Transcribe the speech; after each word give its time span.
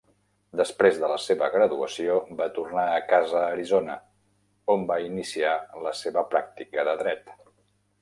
Després 0.59 0.95
de 1.03 1.09
la 1.11 1.17
seva 1.25 1.49
graduació, 1.55 2.15
va 2.41 2.47
tornar 2.57 2.87
a 2.95 3.03
casa 3.13 3.37
a 3.43 3.53
Arizona, 3.59 4.01
on 4.77 4.89
va 4.95 5.01
iniciar 5.13 5.57
la 5.89 5.97
seva 6.05 6.29
pràctica 6.35 6.91
de 6.93 7.01
dret. 7.07 7.35